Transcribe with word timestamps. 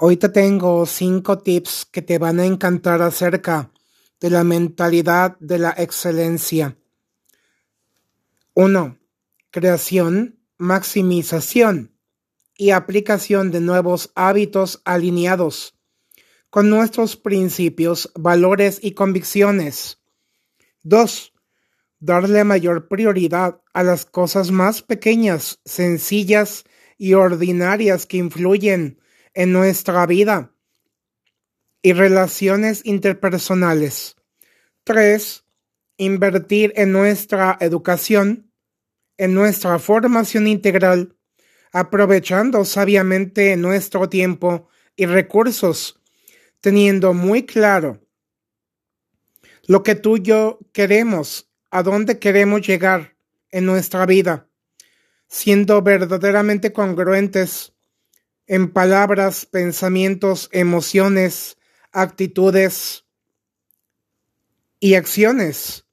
Hoy 0.00 0.16
te 0.16 0.28
tengo 0.28 0.86
cinco 0.86 1.38
tips 1.38 1.84
que 1.90 2.02
te 2.02 2.18
van 2.18 2.38
a 2.38 2.46
encantar 2.46 3.02
acerca 3.02 3.72
de 4.20 4.30
la 4.30 4.44
mentalidad 4.44 5.36
de 5.40 5.58
la 5.58 5.74
excelencia. 5.76 6.78
1. 8.54 8.96
Creación, 9.50 10.38
maximización 10.56 11.96
y 12.56 12.70
aplicación 12.70 13.50
de 13.50 13.60
nuevos 13.60 14.12
hábitos 14.14 14.82
alineados 14.84 15.74
con 16.48 16.70
nuestros 16.70 17.16
principios, 17.16 18.12
valores 18.14 18.78
y 18.80 18.92
convicciones. 18.92 19.98
2. 20.84 21.32
Darle 21.98 22.44
mayor 22.44 22.86
prioridad 22.86 23.62
a 23.72 23.82
las 23.82 24.04
cosas 24.04 24.52
más 24.52 24.80
pequeñas, 24.80 25.58
sencillas 25.64 26.62
y 26.96 27.14
ordinarias 27.14 28.06
que 28.06 28.18
influyen 28.18 29.00
en 29.38 29.52
nuestra 29.52 30.04
vida 30.04 30.52
y 31.80 31.92
relaciones 31.92 32.80
interpersonales. 32.84 34.16
3. 34.82 35.44
Invertir 35.96 36.72
en 36.74 36.90
nuestra 36.90 37.56
educación, 37.60 38.50
en 39.16 39.34
nuestra 39.34 39.78
formación 39.78 40.48
integral, 40.48 41.14
aprovechando 41.70 42.64
sabiamente 42.64 43.56
nuestro 43.56 44.08
tiempo 44.08 44.68
y 44.96 45.06
recursos, 45.06 46.00
teniendo 46.60 47.14
muy 47.14 47.46
claro 47.46 48.00
lo 49.68 49.84
que 49.84 49.94
tú 49.94 50.16
y 50.16 50.22
yo 50.22 50.58
queremos, 50.72 51.48
a 51.70 51.84
dónde 51.84 52.18
queremos 52.18 52.66
llegar 52.66 53.14
en 53.52 53.66
nuestra 53.66 54.04
vida, 54.04 54.48
siendo 55.28 55.80
verdaderamente 55.80 56.72
congruentes 56.72 57.77
en 58.48 58.72
palabras, 58.72 59.46
pensamientos, 59.46 60.48
emociones, 60.52 61.58
actitudes 61.92 63.04
y 64.80 64.94
acciones, 64.94 65.84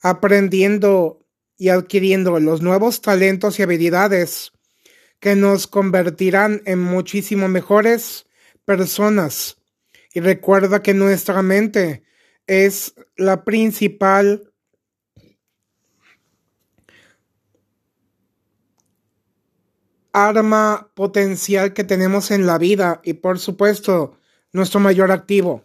aprendiendo 0.00 1.24
y 1.58 1.68
adquiriendo 1.68 2.38
los 2.40 2.62
nuevos 2.62 3.02
talentos 3.02 3.58
y 3.58 3.62
habilidades 3.62 4.52
que 5.20 5.36
nos 5.36 5.66
convertirán 5.66 6.62
en 6.64 6.80
muchísimo 6.80 7.48
mejores 7.48 8.26
personas. 8.64 9.58
Y 10.12 10.20
recuerda 10.20 10.82
que 10.82 10.94
nuestra 10.94 11.42
mente 11.42 12.04
es 12.46 12.94
la 13.16 13.44
principal 13.44 14.52
arma 20.16 20.92
potencial 20.94 21.74
que 21.74 21.84
tenemos 21.84 22.30
en 22.30 22.46
la 22.46 22.56
vida 22.56 23.02
y 23.04 23.12
por 23.12 23.38
supuesto 23.38 24.16
nuestro 24.50 24.80
mayor 24.80 25.12
activo. 25.12 25.62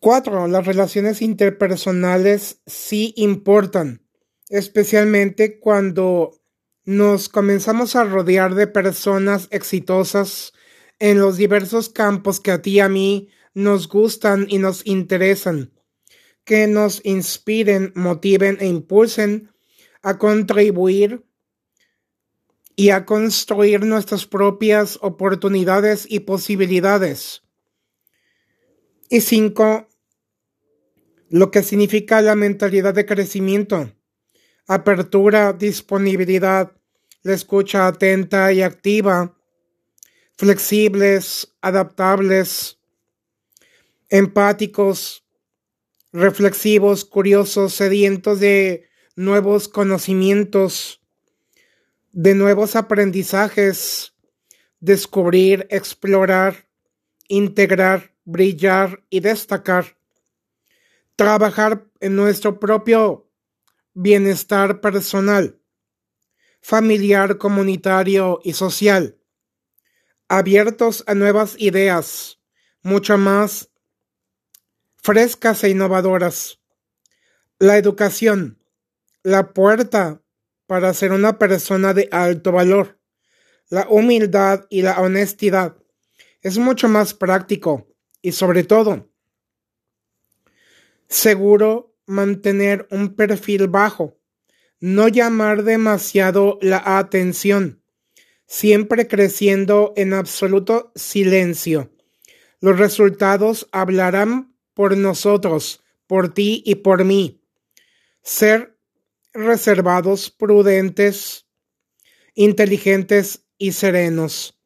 Cuatro, 0.00 0.48
las 0.48 0.64
relaciones 0.64 1.20
interpersonales 1.20 2.62
sí 2.64 3.12
importan, 3.18 4.00
especialmente 4.48 5.60
cuando 5.60 6.40
nos 6.86 7.28
comenzamos 7.28 7.96
a 7.96 8.04
rodear 8.04 8.54
de 8.54 8.66
personas 8.66 9.48
exitosas 9.50 10.54
en 10.98 11.18
los 11.18 11.36
diversos 11.36 11.90
campos 11.90 12.40
que 12.40 12.50
a 12.50 12.62
ti 12.62 12.76
y 12.76 12.80
a 12.80 12.88
mí 12.88 13.28
nos 13.52 13.88
gustan 13.88 14.46
y 14.48 14.56
nos 14.56 14.86
interesan, 14.86 15.70
que 16.44 16.66
nos 16.66 17.02
inspiren, 17.04 17.92
motiven 17.94 18.56
e 18.60 18.68
impulsen 18.68 19.50
a 20.00 20.16
contribuir 20.16 21.26
y 22.76 22.90
a 22.90 23.04
construir 23.04 23.84
nuestras 23.84 24.26
propias 24.26 24.98
oportunidades 25.00 26.06
y 26.08 26.20
posibilidades. 26.20 27.42
Y 29.08 29.20
cinco, 29.20 29.88
lo 31.28 31.50
que 31.50 31.62
significa 31.62 32.20
la 32.20 32.34
mentalidad 32.34 32.94
de 32.94 33.06
crecimiento, 33.06 33.92
apertura, 34.66 35.52
disponibilidad, 35.52 36.72
la 37.22 37.34
escucha 37.34 37.86
atenta 37.86 38.52
y 38.52 38.62
activa, 38.62 39.36
flexibles, 40.36 41.54
adaptables, 41.60 42.78
empáticos, 44.08 45.24
reflexivos, 46.12 47.04
curiosos, 47.04 47.74
sedientos 47.74 48.40
de 48.40 48.88
nuevos 49.16 49.68
conocimientos, 49.68 51.03
de 52.14 52.36
nuevos 52.36 52.76
aprendizajes, 52.76 54.14
descubrir, 54.78 55.66
explorar, 55.68 56.68
integrar, 57.26 58.14
brillar 58.24 59.02
y 59.10 59.18
destacar. 59.18 59.96
Trabajar 61.16 61.88
en 61.98 62.14
nuestro 62.14 62.60
propio 62.60 63.28
bienestar 63.94 64.80
personal, 64.80 65.58
familiar, 66.60 67.36
comunitario 67.36 68.40
y 68.44 68.52
social. 68.52 69.18
Abiertos 70.28 71.02
a 71.08 71.14
nuevas 71.14 71.56
ideas, 71.58 72.38
mucho 72.82 73.18
más 73.18 73.70
frescas 74.96 75.64
e 75.64 75.70
innovadoras. 75.70 76.60
La 77.58 77.76
educación, 77.76 78.60
la 79.24 79.52
puerta 79.52 80.23
para 80.66 80.92
ser 80.94 81.12
una 81.12 81.38
persona 81.38 81.94
de 81.94 82.08
alto 82.10 82.52
valor. 82.52 82.98
La 83.68 83.86
humildad 83.88 84.66
y 84.70 84.82
la 84.82 85.00
honestidad 85.00 85.76
es 86.42 86.58
mucho 86.58 86.88
más 86.88 87.14
práctico 87.14 87.88
y 88.20 88.32
sobre 88.32 88.64
todo 88.64 89.10
seguro 91.08 91.94
mantener 92.06 92.86
un 92.90 93.14
perfil 93.14 93.68
bajo, 93.68 94.18
no 94.80 95.08
llamar 95.08 95.62
demasiado 95.62 96.58
la 96.60 96.82
atención, 96.98 97.82
siempre 98.46 99.08
creciendo 99.08 99.92
en 99.96 100.12
absoluto 100.12 100.92
silencio. 100.94 101.92
Los 102.60 102.78
resultados 102.78 103.68
hablarán 103.72 104.54
por 104.74 104.96
nosotros, 104.96 105.82
por 106.06 106.32
ti 106.34 106.62
y 106.66 106.76
por 106.76 107.04
mí. 107.04 107.42
Ser 108.22 108.73
reservados, 109.34 110.30
prudentes, 110.30 111.46
inteligentes 112.34 113.44
y 113.58 113.72
serenos, 113.72 114.58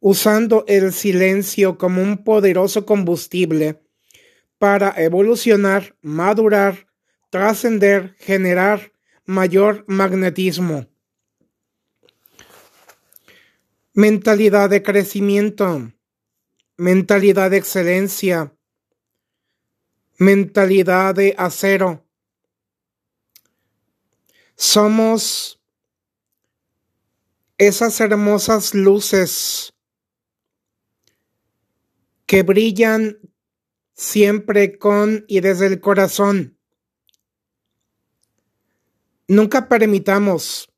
usando 0.00 0.64
el 0.68 0.92
silencio 0.92 1.76
como 1.76 2.00
un 2.00 2.24
poderoso 2.24 2.86
combustible 2.86 3.82
para 4.58 4.94
evolucionar, 5.02 5.96
madurar, 6.00 6.86
trascender, 7.30 8.14
generar 8.18 8.92
mayor 9.24 9.84
magnetismo. 9.88 10.86
Mentalidad 13.94 14.70
de 14.70 14.82
crecimiento, 14.82 15.92
mentalidad 16.76 17.50
de 17.50 17.58
excelencia, 17.58 18.54
mentalidad 20.18 21.14
de 21.14 21.34
acero, 21.36 22.01
somos 24.56 25.60
esas 27.58 28.00
hermosas 28.00 28.74
luces 28.74 29.72
que 32.26 32.42
brillan 32.42 33.18
siempre 33.94 34.78
con 34.78 35.24
y 35.28 35.40
desde 35.40 35.66
el 35.66 35.80
corazón. 35.80 36.58
Nunca 39.28 39.68
permitamos 39.68 40.72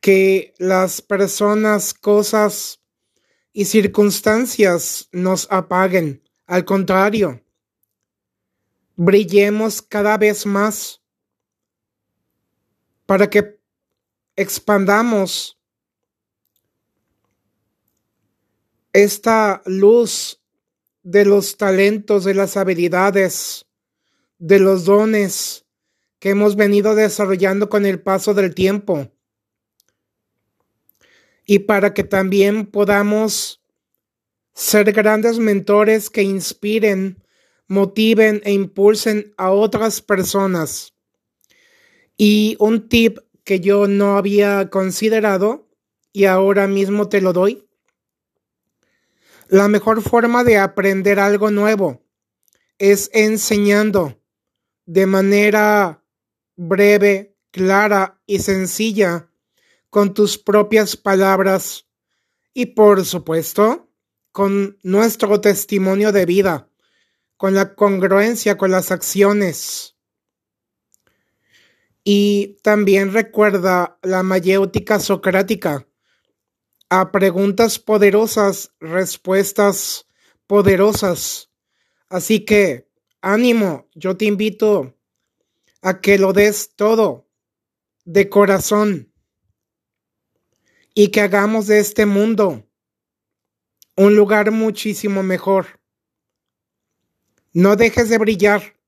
que 0.00 0.52
las 0.58 1.00
personas, 1.00 1.94
cosas 1.94 2.80
y 3.52 3.64
circunstancias 3.64 5.08
nos 5.12 5.46
apaguen. 5.50 6.22
Al 6.46 6.64
contrario, 6.66 7.42
brillemos 8.96 9.80
cada 9.80 10.18
vez 10.18 10.44
más 10.44 11.03
para 13.06 13.28
que 13.28 13.58
expandamos 14.36 15.58
esta 18.92 19.62
luz 19.66 20.40
de 21.02 21.24
los 21.24 21.56
talentos, 21.56 22.24
de 22.24 22.34
las 22.34 22.56
habilidades, 22.56 23.66
de 24.38 24.58
los 24.58 24.84
dones 24.84 25.64
que 26.18 26.30
hemos 26.30 26.56
venido 26.56 26.94
desarrollando 26.94 27.68
con 27.68 27.84
el 27.84 28.00
paso 28.00 28.32
del 28.32 28.54
tiempo. 28.54 29.10
Y 31.44 31.60
para 31.60 31.92
que 31.92 32.04
también 32.04 32.66
podamos 32.66 33.60
ser 34.54 34.92
grandes 34.92 35.38
mentores 35.38 36.08
que 36.08 36.22
inspiren, 36.22 37.22
motiven 37.66 38.40
e 38.44 38.52
impulsen 38.52 39.34
a 39.36 39.50
otras 39.50 40.00
personas 40.00 40.93
y 42.16 42.56
un 42.58 42.88
tip 42.88 43.18
que 43.44 43.60
yo 43.60 43.86
no 43.88 44.16
había 44.16 44.70
considerado 44.70 45.68
y 46.12 46.24
ahora 46.24 46.66
mismo 46.66 47.08
te 47.08 47.20
lo 47.20 47.32
doy. 47.32 47.68
La 49.48 49.68
mejor 49.68 50.02
forma 50.02 50.44
de 50.44 50.58
aprender 50.58 51.18
algo 51.20 51.50
nuevo 51.50 52.02
es 52.78 53.10
enseñando 53.12 54.18
de 54.86 55.06
manera 55.06 56.02
breve, 56.56 57.36
clara 57.50 58.20
y 58.26 58.38
sencilla 58.38 59.28
con 59.90 60.14
tus 60.14 60.38
propias 60.38 60.96
palabras 60.96 61.86
y 62.52 62.66
por 62.66 63.04
supuesto 63.04 63.90
con 64.32 64.78
nuestro 64.82 65.40
testimonio 65.40 66.10
de 66.10 66.26
vida, 66.26 66.68
con 67.36 67.54
la 67.54 67.74
congruencia 67.74 68.56
con 68.56 68.70
las 68.70 68.90
acciones. 68.90 69.93
Y 72.04 72.58
también 72.62 73.12
recuerda 73.12 73.98
la 74.02 74.22
mayéutica 74.22 75.00
socrática. 75.00 75.88
A 76.90 77.10
preguntas 77.10 77.78
poderosas, 77.78 78.72
respuestas 78.78 80.06
poderosas. 80.46 81.50
Así 82.08 82.44
que, 82.44 82.88
ánimo, 83.22 83.88
yo 83.94 84.16
te 84.16 84.26
invito 84.26 84.94
a 85.80 86.00
que 86.00 86.18
lo 86.18 86.34
des 86.34 86.76
todo 86.76 87.26
de 88.04 88.28
corazón 88.28 89.12
y 90.94 91.08
que 91.08 91.22
hagamos 91.22 91.66
de 91.66 91.80
este 91.80 92.06
mundo 92.06 92.68
un 93.96 94.16
lugar 94.16 94.50
muchísimo 94.50 95.22
mejor. 95.22 95.80
No 97.52 97.76
dejes 97.76 98.08
de 98.08 98.18
brillar, 98.18 98.78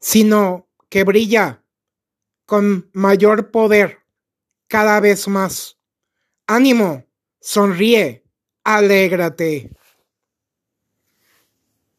sino 0.00 0.68
que 0.88 1.04
brilla 1.04 1.64
con 2.46 2.88
mayor 2.92 3.50
poder 3.50 3.98
cada 4.68 5.00
vez 5.00 5.28
más. 5.28 5.78
Ánimo, 6.46 7.04
sonríe, 7.40 8.24
alégrate. 8.64 9.75